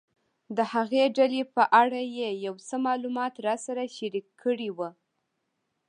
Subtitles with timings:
[0.57, 4.93] د هغې ډلې په اړه یې یو څه معلومات راسره شریک کړي ول.